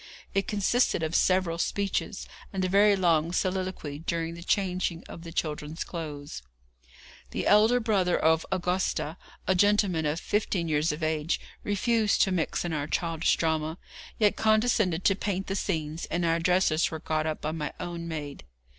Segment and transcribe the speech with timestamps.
[0.33, 5.31] It consisted of several speeches, and a very long soliloquy during the changing of the
[5.31, 6.41] children's clothes.
[7.29, 9.13] The elder brother of Augustus,
[9.45, 13.77] a gentleman of fifteen years of age, refused to mix in our childish drama,
[14.17, 18.07] yet condescended to paint the scenes, and our dresses were got up by my own
[18.07, 18.43] maid.